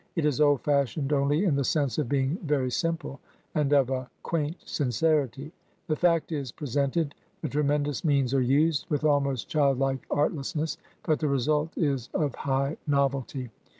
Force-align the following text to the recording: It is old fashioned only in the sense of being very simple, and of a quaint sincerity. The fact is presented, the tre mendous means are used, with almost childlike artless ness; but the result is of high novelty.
It 0.15 0.25
is 0.25 0.41
old 0.41 0.61
fashioned 0.61 1.13
only 1.13 1.45
in 1.45 1.53
the 1.55 1.63
sense 1.63 1.99
of 1.99 2.09
being 2.09 2.39
very 2.41 2.71
simple, 2.71 3.19
and 3.53 3.71
of 3.71 3.91
a 3.91 4.09
quaint 4.23 4.55
sincerity. 4.65 5.51
The 5.85 5.95
fact 5.95 6.31
is 6.31 6.51
presented, 6.51 7.13
the 7.43 7.49
tre 7.49 7.61
mendous 7.61 8.03
means 8.03 8.33
are 8.33 8.41
used, 8.41 8.87
with 8.89 9.03
almost 9.03 9.47
childlike 9.47 10.07
artless 10.09 10.55
ness; 10.55 10.79
but 11.03 11.19
the 11.19 11.27
result 11.29 11.77
is 11.77 12.09
of 12.15 12.33
high 12.33 12.77
novelty. 12.87 13.51